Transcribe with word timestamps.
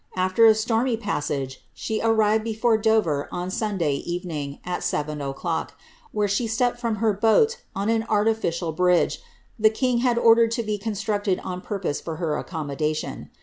Afler 0.17 0.49
a 0.49 0.55
stormy 0.55 0.97
passage, 0.97 1.63
she 1.75 2.01
arrived 2.01 2.43
before 2.43 2.75
Dover 2.75 3.29
on 3.31 3.51
Sunday 3.51 3.97
evening, 3.97 4.57
at 4.65 4.81
seven 4.83 5.21
o'clock, 5.21 5.75
where 6.11 6.27
she 6.27 6.47
stepped 6.47 6.79
from 6.79 6.95
her 6.95 7.13
boat 7.13 7.61
on 7.75 7.87
^ 7.87 7.91
an 7.95 8.07
artificial 8.09 8.73
bridge^' 8.75 9.19
the 9.59 9.69
king 9.69 9.99
had 9.99 10.17
ordered 10.17 10.49
to 10.53 10.63
be 10.63 10.79
constructed 10.79 11.39
on 11.43 11.61
purpose 11.61 12.01
for 12.01 12.15
her 12.15 12.35
accommodation. 12.37 13.29